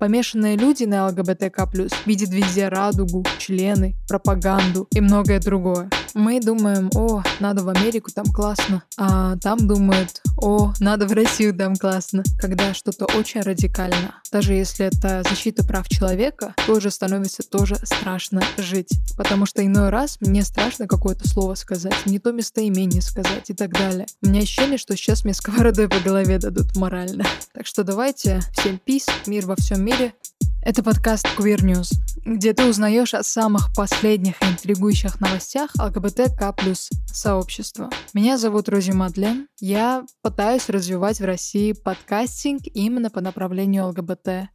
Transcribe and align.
Помешанные 0.00 0.56
люди 0.56 0.84
на 0.84 1.08
ЛГБТК+, 1.08 1.68
видят 2.06 2.30
везде 2.30 2.68
радугу, 2.68 3.22
члены, 3.38 3.96
пропаганду 4.08 4.88
и 4.94 5.00
многое 5.02 5.40
другое. 5.40 5.90
Мы 6.14 6.40
думаем, 6.40 6.88
о, 6.94 7.22
надо 7.38 7.62
в 7.62 7.68
Америку, 7.68 8.10
там 8.10 8.24
классно. 8.32 8.82
А 8.96 9.36
там 9.36 9.58
думают, 9.58 10.19
о, 10.40 10.72
надо 10.80 11.06
в 11.06 11.12
Россию, 11.12 11.54
там 11.54 11.76
классно. 11.76 12.22
Когда 12.40 12.74
что-то 12.74 13.04
очень 13.16 13.42
радикально. 13.42 14.14
Даже 14.32 14.54
если 14.54 14.86
это 14.86 15.22
защита 15.28 15.64
прав 15.64 15.88
человека, 15.88 16.54
тоже 16.66 16.90
становится 16.90 17.42
тоже 17.42 17.76
страшно 17.84 18.42
жить. 18.56 18.90
Потому 19.16 19.46
что 19.46 19.64
иной 19.64 19.90
раз 19.90 20.18
мне 20.20 20.42
страшно 20.42 20.86
какое-то 20.86 21.28
слово 21.28 21.54
сказать, 21.54 21.94
не 22.06 22.18
то 22.18 22.32
местоимение 22.32 23.02
сказать 23.02 23.50
и 23.50 23.54
так 23.54 23.72
далее. 23.72 24.06
У 24.22 24.28
меня 24.28 24.40
ощущение, 24.40 24.78
что 24.78 24.96
сейчас 24.96 25.24
мне 25.24 25.34
сковородой 25.34 25.88
по 25.88 25.98
голове 26.00 26.38
дадут 26.38 26.74
морально. 26.76 27.24
Так 27.52 27.66
что 27.66 27.84
давайте, 27.84 28.40
всем 28.52 28.78
пис, 28.78 29.06
мир 29.26 29.46
во 29.46 29.56
всем 29.56 29.84
мире. 29.84 30.14
Это 30.62 30.82
подкаст 30.82 31.26
Queer 31.38 31.60
News, 31.62 31.92
где 32.22 32.52
ты 32.52 32.68
узнаешь 32.68 33.14
о 33.14 33.22
самых 33.22 33.74
последних 33.74 34.40
и 34.42 34.44
интригующих 34.44 35.18
новостях 35.18 35.70
ЛГБТК 35.80 36.52
плюс 36.52 36.90
сообщества. 37.06 37.88
Меня 38.12 38.36
зовут 38.36 38.68
Рози 38.68 38.90
Мадлен. 38.90 39.48
Я 39.58 40.04
пытаюсь 40.20 40.68
развивать 40.68 41.18
в 41.18 41.24
России 41.24 41.72
подкастинг 41.72 42.60
именно 42.74 43.08
по 43.08 43.22
направлению 43.22 43.86
ЛГБТК. 43.88 44.50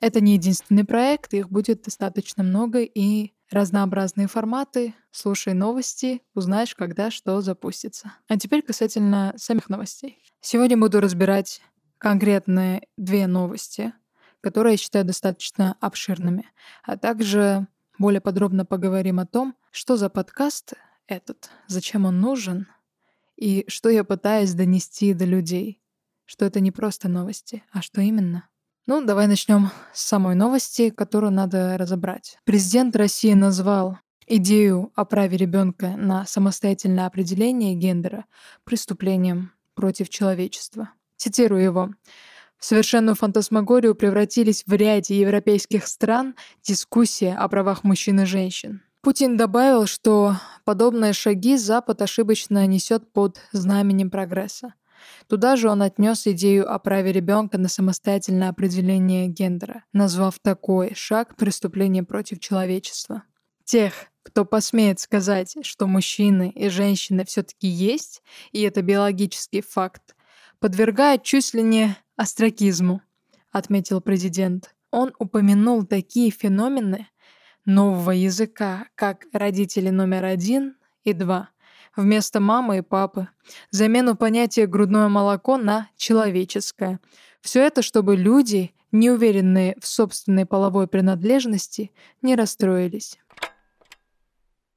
Это 0.00 0.20
не 0.22 0.32
единственный 0.32 0.84
проект, 0.84 1.34
их 1.34 1.50
будет 1.50 1.82
достаточно 1.82 2.42
много 2.42 2.80
и 2.80 3.32
разнообразные 3.50 4.28
форматы. 4.28 4.94
Слушай 5.10 5.52
новости, 5.52 6.22
узнаешь, 6.34 6.74
когда 6.74 7.10
что 7.10 7.42
запустится. 7.42 8.14
А 8.28 8.38
теперь 8.38 8.62
касательно 8.62 9.34
самих 9.36 9.68
новостей. 9.68 10.22
Сегодня 10.40 10.78
буду 10.78 11.00
разбирать 11.00 11.60
конкретные 11.98 12.86
две 12.96 13.26
новости— 13.26 13.92
которые 14.40 14.72
я 14.72 14.78
считаю 14.78 15.04
достаточно 15.04 15.76
обширными. 15.80 16.50
А 16.84 16.96
также 16.96 17.66
более 17.98 18.20
подробно 18.20 18.64
поговорим 18.64 19.20
о 19.20 19.26
том, 19.26 19.54
что 19.70 19.96
за 19.96 20.08
подкаст 20.08 20.74
этот, 21.06 21.50
зачем 21.66 22.04
он 22.04 22.20
нужен 22.20 22.66
и 23.36 23.64
что 23.68 23.88
я 23.88 24.04
пытаюсь 24.04 24.52
донести 24.54 25.14
до 25.14 25.24
людей. 25.24 25.80
Что 26.26 26.44
это 26.44 26.60
не 26.60 26.70
просто 26.70 27.08
новости, 27.08 27.62
а 27.72 27.80
что 27.80 28.02
именно. 28.02 28.48
Ну, 28.86 29.04
давай 29.04 29.26
начнем 29.26 29.70
с 29.92 30.02
самой 30.02 30.34
новости, 30.34 30.90
которую 30.90 31.32
надо 31.32 31.76
разобрать. 31.78 32.38
Президент 32.44 32.96
России 32.96 33.32
назвал 33.32 33.98
идею 34.26 34.92
о 34.94 35.04
праве 35.04 35.36
ребенка 35.36 35.96
на 35.96 36.26
самостоятельное 36.26 37.06
определение 37.06 37.74
гендера 37.74 38.26
преступлением 38.64 39.52
против 39.74 40.08
человечества. 40.10 40.90
Цитирую 41.16 41.62
его. 41.62 41.90
В 42.58 42.64
совершенную 42.64 43.14
фантасмагорию 43.14 43.94
превратились 43.94 44.64
в 44.66 44.72
ряде 44.72 45.18
европейских 45.18 45.86
стран 45.86 46.34
дискуссии 46.62 47.32
о 47.32 47.48
правах 47.48 47.84
мужчин 47.84 48.20
и 48.20 48.24
женщин. 48.24 48.82
Путин 49.00 49.36
добавил, 49.36 49.86
что 49.86 50.36
подобные 50.64 51.12
шаги 51.12 51.56
Запад 51.56 52.02
ошибочно 52.02 52.66
несет 52.66 53.12
под 53.12 53.40
знаменем 53.52 54.10
прогресса. 54.10 54.74
Туда 55.28 55.54
же 55.54 55.70
он 55.70 55.82
отнес 55.82 56.26
идею 56.26 56.70
о 56.72 56.78
праве 56.80 57.12
ребенка 57.12 57.58
на 57.58 57.68
самостоятельное 57.68 58.48
определение 58.48 59.28
гендера, 59.28 59.84
назвав 59.92 60.40
такой 60.40 60.94
шаг 60.94 61.36
преступлением 61.36 62.06
против 62.06 62.40
человечества. 62.40 63.22
Тех, 63.64 63.92
кто 64.24 64.44
посмеет 64.44 64.98
сказать, 64.98 65.56
что 65.62 65.86
мужчины 65.86 66.50
и 66.54 66.68
женщины 66.68 67.24
все-таки 67.24 67.68
есть, 67.68 68.22
и 68.50 68.62
это 68.62 68.82
биологический 68.82 69.60
факт, 69.60 70.16
подвергает 70.60 71.22
чуть 71.22 71.54
ли 71.54 71.62
не 71.62 71.96
остракизму, 72.16 73.02
отметил 73.52 74.00
президент. 74.00 74.74
Он 74.90 75.12
упомянул 75.18 75.84
такие 75.84 76.30
феномены 76.30 77.08
нового 77.64 78.12
языка, 78.12 78.86
как 78.94 79.26
родители 79.32 79.90
номер 79.90 80.24
один 80.24 80.76
и 81.04 81.12
два, 81.12 81.50
вместо 81.94 82.40
мамы 82.40 82.78
и 82.78 82.82
папы, 82.82 83.28
замену 83.70 84.16
понятия 84.16 84.66
грудное 84.66 85.08
молоко 85.08 85.58
на 85.58 85.88
человеческое. 85.96 87.00
Все 87.40 87.60
это, 87.60 87.82
чтобы 87.82 88.16
люди, 88.16 88.74
неуверенные 88.90 89.76
в 89.80 89.86
собственной 89.86 90.46
половой 90.46 90.88
принадлежности, 90.88 91.92
не 92.22 92.34
расстроились. 92.34 93.18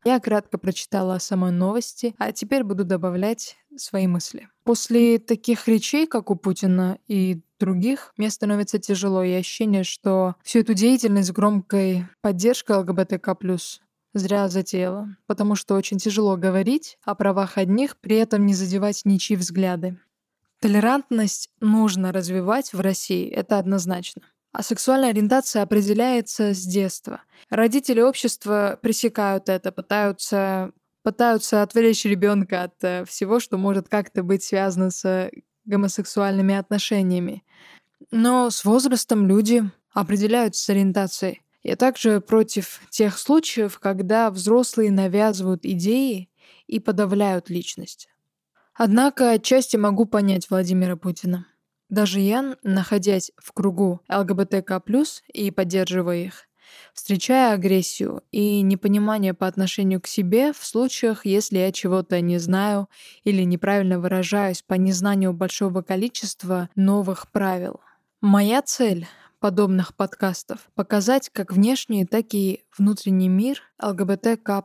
Я 0.03 0.19
кратко 0.19 0.57
прочитала 0.57 1.19
самой 1.19 1.51
новости, 1.51 2.15
а 2.17 2.31
теперь 2.31 2.63
буду 2.63 2.83
добавлять 2.83 3.57
свои 3.77 4.07
мысли. 4.07 4.49
После 4.63 5.19
таких 5.19 5.67
речей, 5.67 6.07
как 6.07 6.31
у 6.31 6.35
Путина 6.35 6.97
и 7.07 7.41
других, 7.59 8.13
мне 8.17 8.29
становится 8.29 8.79
тяжело 8.79 9.23
и 9.23 9.31
ощущение, 9.31 9.83
что 9.83 10.35
всю 10.43 10.59
эту 10.59 10.73
деятельность 10.73 11.31
громкой 11.31 12.07
поддержкой 12.21 12.77
ЛГБТК+, 12.77 13.35
зря 14.13 14.49
затеяла, 14.49 15.15
потому 15.27 15.55
что 15.55 15.75
очень 15.75 15.97
тяжело 15.97 16.35
говорить 16.35 16.97
о 17.03 17.13
правах 17.15 17.57
одних, 17.57 17.97
при 17.97 18.17
этом 18.17 18.45
не 18.45 18.55
задевать 18.55 19.01
ничьи 19.05 19.35
взгляды. 19.35 19.99
Толерантность 20.59 21.49
нужно 21.59 22.11
развивать 22.11 22.73
в 22.73 22.79
России, 22.79 23.29
это 23.29 23.57
однозначно. 23.57 24.23
А 24.51 24.63
сексуальная 24.63 25.09
ориентация 25.11 25.63
определяется 25.63 26.53
с 26.53 26.65
детства. 26.65 27.21
Родители 27.49 28.01
общества 28.01 28.77
пресекают 28.81 29.47
это, 29.47 29.71
пытаются, 29.71 30.71
пытаются 31.03 31.61
отвлечь 31.61 32.03
ребенка 32.03 32.63
от 32.63 32.83
э, 32.83 33.05
всего, 33.05 33.39
что 33.39 33.57
может 33.57 33.87
как-то 33.87 34.23
быть 34.23 34.43
связано 34.43 34.91
с 34.91 35.31
гомосексуальными 35.65 36.55
отношениями. 36.55 37.43
Но 38.11 38.49
с 38.49 38.65
возрастом 38.65 39.25
люди 39.27 39.63
определяются 39.93 40.63
с 40.63 40.69
ориентацией. 40.69 41.41
Я 41.63 41.75
также 41.75 42.19
против 42.19 42.81
тех 42.89 43.17
случаев, 43.17 43.79
когда 43.79 44.31
взрослые 44.31 44.91
навязывают 44.91 45.63
идеи 45.63 46.29
и 46.67 46.79
подавляют 46.79 47.49
личность. 47.49 48.09
Однако 48.73 49.31
отчасти 49.31 49.77
могу 49.77 50.05
понять 50.05 50.49
Владимира 50.49 50.95
Путина. 50.95 51.45
Даже 51.91 52.21
я, 52.21 52.55
находясь 52.63 53.33
в 53.35 53.51
кругу 53.51 53.99
ЛГБТК+, 54.09 54.81
и 55.27 55.51
поддерживая 55.51 56.19
их, 56.19 56.47
встречая 56.93 57.53
агрессию 57.53 58.23
и 58.31 58.61
непонимание 58.61 59.33
по 59.33 59.45
отношению 59.45 59.99
к 59.99 60.07
себе 60.07 60.53
в 60.53 60.65
случаях, 60.65 61.25
если 61.25 61.57
я 61.57 61.73
чего-то 61.73 62.21
не 62.21 62.37
знаю 62.37 62.87
или 63.25 63.43
неправильно 63.43 63.99
выражаюсь 63.99 64.61
по 64.61 64.75
незнанию 64.75 65.33
большого 65.33 65.81
количества 65.81 66.69
новых 66.77 67.29
правил. 67.29 67.81
Моя 68.21 68.61
цель 68.61 69.05
подобных 69.41 69.93
подкастов— 69.93 70.59
показать 70.75 71.29
как 71.29 71.51
внешний, 71.51 72.05
так 72.05 72.33
и 72.33 72.63
внутренний 72.77 73.27
мир 73.27 73.63
ЛГБТК+, 73.83 74.63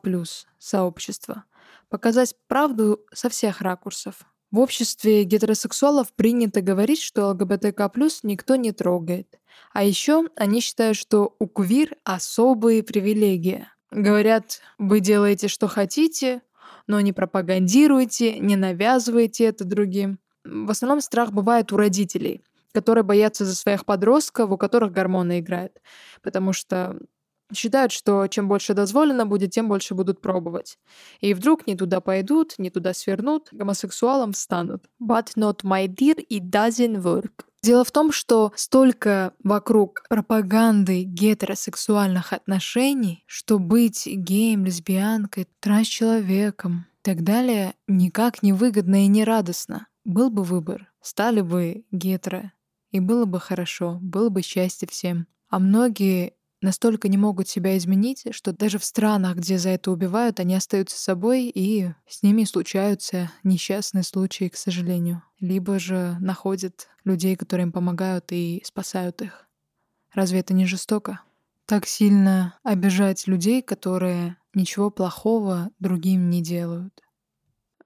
сообщества. 0.59 1.43
Показать 1.89 2.37
правду 2.47 3.01
со 3.13 3.29
всех 3.31 3.63
ракурсов, 3.63 4.27
в 4.51 4.59
обществе 4.59 5.25
гетеросексуалов 5.25 6.13
принято 6.15 6.61
говорить, 6.61 7.01
что 7.01 7.31
ЛГБТК+, 7.31 7.91
никто 8.23 8.57
не 8.57 8.73
трогает. 8.73 9.39
А 9.73 9.83
еще 9.83 10.29
они 10.37 10.61
считают, 10.61 10.97
что 10.97 11.35
у 11.39 11.47
квир 11.47 11.97
особые 12.05 12.83
привилегии. 12.83 13.67
Говорят, 13.91 14.61
вы 14.79 15.01
делаете, 15.01 15.49
что 15.49 15.69
хотите, 15.69 16.43
но 16.87 17.01
не 17.01 17.13
пропагандируйте, 17.13 18.39
не 18.39 18.57
навязывайте 18.57 19.45
это 19.45 19.65
другим. 19.65 20.19
В 20.45 20.71
основном 20.71 21.01
страх 21.01 21.33
бывает 21.33 21.73
у 21.73 21.77
родителей, 21.77 22.43
которые 22.73 23.05
боятся 23.05 23.45
за 23.45 23.55
своих 23.55 23.85
подростков, 23.85 24.51
у 24.51 24.57
которых 24.57 24.93
гормоны 24.93 25.41
играют. 25.41 25.81
Потому 26.23 26.53
что 26.53 26.97
Считают, 27.55 27.93
что 27.93 28.27
чем 28.27 28.49
больше 28.49 28.75
дозволено 28.75 29.25
будет, 29.25 29.53
тем 29.53 29.69
больше 29.69 29.95
будут 29.95 30.21
пробовать. 30.21 30.79
И 31.21 31.33
вдруг 31.33 31.67
не 31.67 31.77
туда 31.77 32.01
пойдут, 32.01 32.55
не 32.59 32.71
туда 32.71 32.93
свернут, 32.93 33.49
гомосексуалом 33.53 34.35
станут. 34.35 34.85
But 35.01 35.29
not 35.37 35.63
my 35.63 35.87
dear, 35.87 36.17
it 36.29 36.51
doesn't 36.51 37.03
work. 37.03 37.45
Дело 37.63 37.85
в 37.85 37.91
том, 37.91 38.13
что 38.13 38.53
столько 38.55 39.33
вокруг 39.43 40.05
пропаганды 40.09 41.03
гетеросексуальных 41.03 42.33
отношений, 42.33 43.25
что 43.27 43.59
быть 43.59 44.07
геем, 44.07 44.65
лесбиянкой, 44.65 45.49
трансчеловеком 45.61 46.87
и 47.01 47.03
так 47.03 47.25
далее 47.25 47.75
никак 47.89 48.43
не 48.43 48.53
выгодно 48.53 49.05
и 49.05 49.09
не 49.09 49.25
радостно. 49.25 49.89
Был 50.05 50.31
бы 50.31 50.45
выбор, 50.45 50.93
стали 51.01 51.41
бы 51.41 51.85
гетеро, 51.91 52.53
и 52.93 53.01
было 53.01 53.25
бы 53.25 53.41
хорошо, 53.41 53.99
было 54.01 54.29
бы 54.29 54.43
счастье 54.43 54.87
всем. 54.89 55.27
А 55.49 55.59
многие 55.59 56.35
настолько 56.67 57.09
не 57.09 57.17
могут 57.17 57.49
себя 57.49 57.79
изменить, 57.79 58.25
что 58.33 58.53
даже 58.53 58.79
в 58.79 58.85
странах, 58.85 59.37
где 59.37 59.57
за 59.57 59.71
это 59.71 59.93
убивают, 59.93 60.41
они 60.41 60.57
остаются 60.57 60.99
собой, 60.99 61.45
и 61.45 61.93
с 62.09 62.25
ними 62.25 62.43
случаются 62.43 63.31
несчастные 63.45 64.03
случаи, 64.03 64.49
к 64.49 64.57
сожалению. 64.57 65.23
Либо 65.39 65.79
же 65.79 66.17
находят 66.21 66.89
людей, 67.05 67.37
которые 67.37 67.67
им 67.67 67.73
помогают 67.73 68.33
и 68.33 68.63
спасают 68.65 69.23
их. 69.23 69.47
Разве 70.13 70.41
это 70.41 70.55
не 70.55 70.67
жестоко? 70.67 71.21
Так 71.67 71.87
сильно 71.87 72.59
обижать 72.65 73.29
людей, 73.29 73.63
которые 73.63 74.37
ничего 74.53 74.91
плохого 74.91 75.71
другим 75.79 76.31
не 76.31 76.43
делают. 76.43 77.01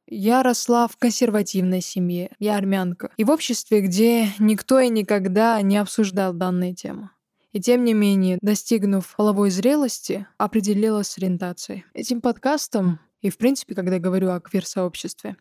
Я 0.06 0.43
росла 0.43 0.88
в 0.88 0.97
консервативной 0.97 1.82
семье, 1.82 2.31
я 2.38 2.56
армянка, 2.56 3.11
и 3.19 3.25
в 3.25 3.31
обществе, 3.31 3.82
где 3.82 4.31
никто 4.38 4.81
и 4.81 4.88
никогда 4.88 5.61
не 5.61 5.77
обсуждал 5.77 6.32
данные 6.32 6.75
темы. 6.75 7.11
И 7.52 7.61
тем 7.61 7.85
не 7.85 7.94
менее, 7.94 8.38
достигнув 8.41 9.14
половой 9.17 9.50
зрелости, 9.50 10.26
определилась 10.38 11.08
с 11.08 11.19
ориентацией. 11.19 11.85
Этим 11.94 12.20
подкастом, 12.20 13.00
и 13.23 13.31
в 13.31 13.38
принципе, 13.38 13.75
когда 13.75 13.94
я 13.94 14.00
говорю 14.00 14.31
о 14.31 14.41
квир-сообществе, 14.41 15.37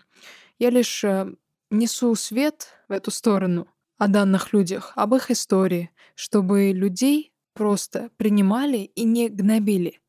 я 0.57 0.71
лишь 0.71 1.03
э, 1.03 1.31
несу 1.69 2.15
свет 2.15 2.69
в 2.87 2.91
эту 2.91 3.11
сторону 3.11 3.67
о 3.97 4.07
данных 4.07 4.53
людях, 4.53 4.93
об 4.95 5.13
их 5.13 5.29
истории, 5.29 5.91
чтобы 6.15 6.71
людей 6.71 7.31
просто 7.53 8.09
принимали 8.17 8.77
и 8.77 9.03
не 9.03 9.29
гнобили. 9.29 9.99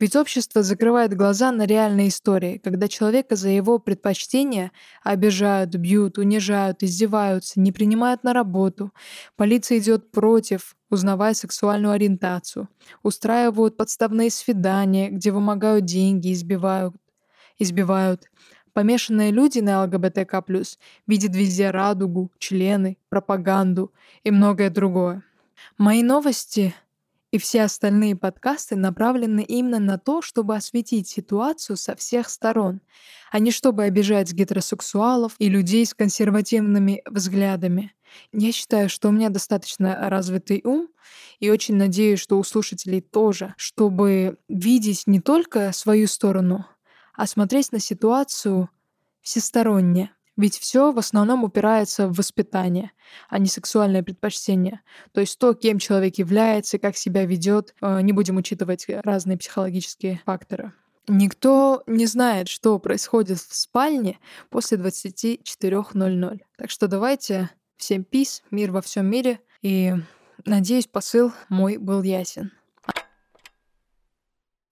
Ведь 0.00 0.16
общество 0.16 0.62
закрывает 0.62 1.14
глаза 1.14 1.52
на 1.52 1.66
реальные 1.66 2.08
истории, 2.08 2.56
когда 2.56 2.88
человека 2.88 3.36
за 3.36 3.50
его 3.50 3.78
предпочтения 3.78 4.72
обижают, 5.04 5.76
бьют, 5.76 6.16
унижают, 6.16 6.82
издеваются, 6.82 7.60
не 7.60 7.70
принимают 7.70 8.24
на 8.24 8.32
работу. 8.32 8.92
Полиция 9.36 9.76
идет 9.78 10.10
против, 10.10 10.74
узнавая 10.88 11.34
сексуальную 11.34 11.92
ориентацию. 11.92 12.68
Устраивают 13.02 13.76
подставные 13.76 14.30
свидания, 14.30 15.10
где 15.10 15.32
вымогают 15.32 15.84
деньги, 15.84 16.32
избивают. 16.32 16.96
избивают. 17.58 18.30
Помешанные 18.72 19.32
люди 19.32 19.58
на 19.58 19.82
ЛГБТК+, 19.82 20.42
видят 21.06 21.36
везде 21.36 21.70
радугу, 21.70 22.30
члены, 22.38 22.96
пропаганду 23.10 23.92
и 24.24 24.30
многое 24.30 24.70
другое. 24.70 25.22
Мои 25.76 26.02
новости 26.02 26.74
и 27.30 27.38
все 27.38 27.62
остальные 27.62 28.16
подкасты 28.16 28.76
направлены 28.76 29.42
именно 29.42 29.78
на 29.78 29.98
то, 29.98 30.20
чтобы 30.22 30.56
осветить 30.56 31.08
ситуацию 31.08 31.76
со 31.76 31.94
всех 31.94 32.28
сторон, 32.28 32.80
а 33.30 33.38
не 33.38 33.50
чтобы 33.50 33.84
обижать 33.84 34.32
гетеросексуалов 34.32 35.34
и 35.38 35.48
людей 35.48 35.86
с 35.86 35.94
консервативными 35.94 37.02
взглядами. 37.06 37.94
Я 38.32 38.50
считаю, 38.50 38.88
что 38.88 39.08
у 39.08 39.12
меня 39.12 39.28
достаточно 39.28 40.08
развитый 40.10 40.62
ум, 40.64 40.88
и 41.38 41.50
очень 41.50 41.76
надеюсь, 41.76 42.18
что 42.18 42.38
у 42.38 42.42
слушателей 42.42 43.00
тоже, 43.00 43.54
чтобы 43.56 44.38
видеть 44.48 45.04
не 45.06 45.20
только 45.20 45.72
свою 45.72 46.08
сторону, 46.08 46.66
а 47.14 47.26
смотреть 47.26 47.70
на 47.70 47.78
ситуацию 47.78 48.68
всесторонне. 49.20 50.12
Ведь 50.40 50.58
все 50.58 50.90
в 50.90 50.98
основном 50.98 51.44
упирается 51.44 52.08
в 52.08 52.14
воспитание, 52.14 52.92
а 53.28 53.38
не 53.38 53.46
сексуальное 53.46 54.02
предпочтение. 54.02 54.80
То 55.12 55.20
есть 55.20 55.38
то, 55.38 55.52
кем 55.52 55.78
человек 55.78 56.16
является, 56.16 56.78
как 56.78 56.96
себя 56.96 57.26
ведет, 57.26 57.74
э, 57.82 58.00
не 58.00 58.14
будем 58.14 58.38
учитывать 58.38 58.86
разные 58.88 59.36
психологические 59.36 60.22
факторы. 60.24 60.72
Никто 61.08 61.82
не 61.86 62.06
знает, 62.06 62.48
что 62.48 62.78
происходит 62.78 63.38
в 63.38 63.54
спальне 63.54 64.18
после 64.48 64.78
24.00. 64.78 66.40
Так 66.56 66.70
что 66.70 66.88
давайте 66.88 67.50
всем 67.76 68.02
пис, 68.02 68.42
мир 68.50 68.72
во 68.72 68.80
всем 68.80 69.04
мире. 69.10 69.40
И 69.60 69.92
надеюсь, 70.46 70.86
посыл 70.86 71.34
мой 71.50 71.76
был 71.76 72.02
ясен. 72.02 72.50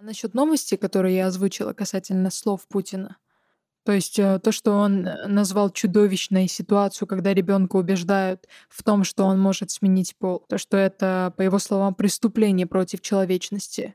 Насчет 0.01 0.33
новости, 0.33 0.77
которую 0.77 1.13
я 1.13 1.27
озвучила 1.27 1.75
касательно 1.75 2.31
слов 2.31 2.67
Путина. 2.69 3.19
То 3.89 3.93
есть 3.93 4.19
э, 4.19 4.39
то, 4.39 4.53
что 4.53 4.73
он 4.73 5.07
э, 5.07 5.27
назвал 5.29 5.71
чудовищной 5.71 6.47
ситуацию, 6.47 7.09
когда 7.09 7.33
ребенка 7.33 7.77
убеждают 7.77 8.47
в 8.69 8.83
том, 8.83 9.03
что 9.03 9.25
он 9.25 9.41
может 9.41 9.71
сменить 9.71 10.15
пол, 10.15 10.45
то, 10.47 10.59
что 10.59 10.77
это, 10.77 11.33
по 11.39 11.41
его 11.41 11.59
словам, 11.59 11.95
преступление 11.95 12.67
против 12.67 13.01
человечности 13.01 13.95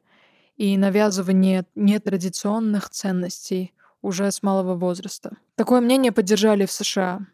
и 0.58 0.76
навязывание 0.78 1.68
нетрадиционных 1.76 2.90
ценностей 2.90 3.76
уже 4.02 4.32
с 4.32 4.42
малого 4.42 4.74
возраста. 4.74 5.38
Такое 5.54 5.80
мнение 5.80 6.12
поддержали 6.12 6.66
в 6.66 6.72
США 6.72 7.28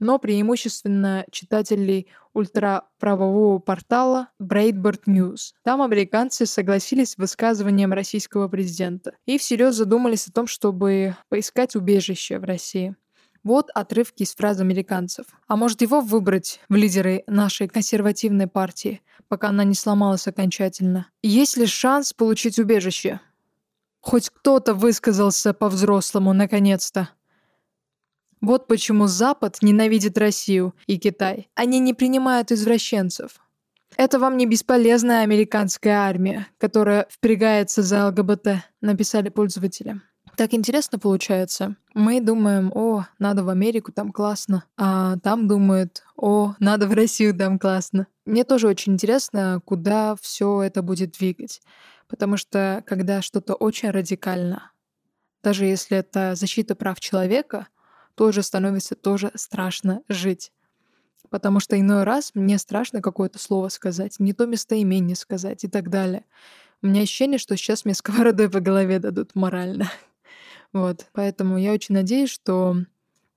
но 0.00 0.18
преимущественно 0.18 1.24
читателей 1.30 2.08
ультраправового 2.34 3.58
портала 3.60 4.28
Breitbart 4.42 5.04
News. 5.06 5.52
Там 5.62 5.80
американцы 5.80 6.44
согласились 6.44 7.12
с 7.12 7.16
высказыванием 7.16 7.92
российского 7.92 8.48
президента 8.48 9.14
и 9.24 9.38
всерьез 9.38 9.76
задумались 9.76 10.26
о 10.26 10.32
том, 10.32 10.46
чтобы 10.46 11.16
поискать 11.28 11.76
убежище 11.76 12.38
в 12.38 12.44
России. 12.44 12.94
Вот 13.44 13.68
отрывки 13.74 14.22
из 14.22 14.34
фраз 14.34 14.58
американцев. 14.60 15.26
А 15.46 15.56
может 15.56 15.82
его 15.82 16.00
выбрать 16.00 16.60
в 16.70 16.74
лидеры 16.74 17.24
нашей 17.26 17.68
консервативной 17.68 18.46
партии, 18.46 19.02
пока 19.28 19.50
она 19.50 19.64
не 19.64 19.74
сломалась 19.74 20.26
окончательно? 20.26 21.08
Есть 21.22 21.58
ли 21.58 21.66
шанс 21.66 22.14
получить 22.14 22.58
убежище? 22.58 23.20
Хоть 24.00 24.30
кто-то 24.30 24.74
высказался 24.74 25.52
по-взрослому, 25.52 26.32
наконец-то. 26.32 27.10
Вот 28.44 28.66
почему 28.66 29.06
Запад 29.06 29.56
ненавидит 29.62 30.18
Россию 30.18 30.74
и 30.86 30.98
Китай. 30.98 31.48
Они 31.54 31.78
не 31.78 31.94
принимают 31.94 32.52
извращенцев. 32.52 33.40
Это 33.96 34.18
вам 34.18 34.36
не 34.36 34.44
бесполезная 34.44 35.22
американская 35.22 35.96
армия, 35.96 36.46
которая 36.58 37.06
впрягается 37.08 37.80
за 37.80 38.08
ЛГБТ, 38.08 38.48
написали 38.82 39.30
пользователи. 39.30 40.02
Так 40.36 40.52
интересно 40.52 40.98
получается. 40.98 41.76
Мы 41.94 42.20
думаем, 42.20 42.70
о, 42.74 43.06
надо 43.18 43.44
в 43.44 43.48
Америку, 43.48 43.92
там 43.92 44.12
классно. 44.12 44.64
А 44.76 45.16
там 45.20 45.48
думают, 45.48 46.02
о, 46.14 46.54
надо 46.58 46.86
в 46.86 46.92
Россию, 46.92 47.34
там 47.34 47.58
классно. 47.58 48.08
Мне 48.26 48.44
тоже 48.44 48.68
очень 48.68 48.92
интересно, 48.92 49.62
куда 49.64 50.16
все 50.20 50.60
это 50.60 50.82
будет 50.82 51.12
двигать. 51.12 51.62
Потому 52.08 52.36
что 52.36 52.82
когда 52.86 53.22
что-то 53.22 53.54
очень 53.54 53.88
радикально, 53.88 54.70
даже 55.42 55.64
если 55.64 55.96
это 55.96 56.34
защита 56.34 56.74
прав 56.74 57.00
человека, 57.00 57.68
тоже 58.14 58.42
становится 58.42 58.94
тоже 58.94 59.30
страшно 59.34 60.02
жить. 60.08 60.52
Потому 61.30 61.60
что 61.60 61.78
иной 61.78 62.04
раз 62.04 62.32
мне 62.34 62.58
страшно 62.58 63.02
какое-то 63.02 63.38
слово 63.38 63.68
сказать, 63.68 64.20
не 64.20 64.32
то 64.32 64.46
местоимение 64.46 65.16
сказать 65.16 65.64
и 65.64 65.68
так 65.68 65.90
далее. 65.90 66.24
У 66.82 66.86
меня 66.86 67.02
ощущение, 67.02 67.38
что 67.38 67.56
сейчас 67.56 67.84
мне 67.84 67.94
сковородой 67.94 68.50
по 68.50 68.60
голове 68.60 68.98
дадут 68.98 69.34
морально. 69.34 69.90
Вот, 70.72 71.06
поэтому 71.12 71.56
я 71.56 71.72
очень 71.72 71.94
надеюсь, 71.94 72.30
что 72.30 72.74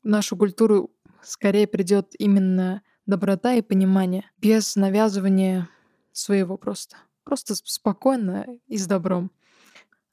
в 0.04 0.08
нашу 0.08 0.36
культуру 0.36 0.90
скорее 1.22 1.68
придет 1.68 2.16
именно 2.18 2.82
доброта 3.06 3.54
и 3.54 3.62
понимание, 3.62 4.30
без 4.40 4.76
навязывания 4.76 5.70
своего 6.12 6.58
просто. 6.58 6.98
Просто 7.24 7.54
спокойно 7.56 8.48
и 8.68 8.78
с 8.78 8.88
добром. 8.88 9.32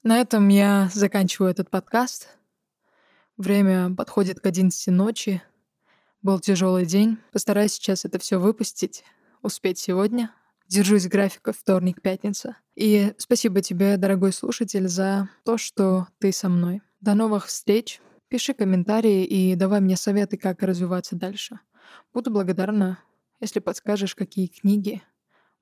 На 0.02 0.20
этом 0.20 0.48
я 0.48 0.90
заканчиваю 0.92 1.50
этот 1.50 1.70
подкаст. 1.70 2.28
Время 3.36 3.92
подходит 3.94 4.40
к 4.40 4.46
11 4.46 4.88
ночи. 4.88 5.42
Был 6.22 6.38
тяжелый 6.38 6.86
день. 6.86 7.18
Постараюсь 7.32 7.72
сейчас 7.72 8.04
это 8.04 8.18
все 8.18 8.38
выпустить, 8.38 9.04
успеть 9.42 9.78
сегодня. 9.78 10.30
Держусь 10.68 11.08
графика 11.08 11.52
вторник-пятница. 11.52 12.56
И 12.76 13.12
спасибо 13.18 13.60
тебе, 13.60 13.96
дорогой 13.96 14.32
слушатель, 14.32 14.88
за 14.88 15.28
то, 15.44 15.58
что 15.58 16.06
ты 16.18 16.32
со 16.32 16.48
мной. 16.48 16.80
До 17.00 17.14
новых 17.14 17.46
встреч. 17.46 18.00
Пиши 18.28 18.54
комментарии 18.54 19.24
и 19.24 19.54
давай 19.56 19.80
мне 19.80 19.96
советы, 19.96 20.36
как 20.36 20.62
развиваться 20.62 21.16
дальше. 21.16 21.58
Буду 22.12 22.30
благодарна, 22.30 22.98
если 23.40 23.60
подскажешь, 23.60 24.14
какие 24.14 24.46
книги 24.46 25.02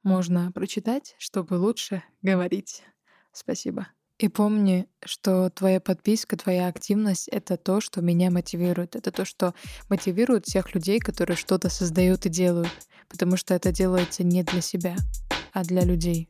можно 0.02 0.52
прочитать, 0.52 1.16
чтобы 1.18 1.54
лучше 1.54 2.02
говорить. 2.22 2.84
Спасибо. 3.32 3.88
И 4.18 4.28
помни, 4.28 4.86
что 5.04 5.50
твоя 5.50 5.80
подписка, 5.80 6.36
твоя 6.36 6.68
активность— 6.68 7.28
это 7.32 7.56
то, 7.56 7.80
что 7.80 8.00
меня 8.02 8.30
мотивирует. 8.30 8.94
Это 8.94 9.10
то, 9.10 9.24
что 9.24 9.54
мотивирует 9.88 10.46
всех 10.46 10.74
людей, 10.74 11.00
которые 11.00 11.36
что-то 11.36 11.68
создают 11.68 12.26
и 12.26 12.28
делают. 12.28 12.70
Потому 13.08 13.36
что 13.36 13.54
это 13.54 13.72
делается 13.72 14.22
не 14.22 14.42
для 14.44 14.60
себя, 14.60 14.96
а 15.52 15.64
для 15.64 15.82
людей. 15.82 16.28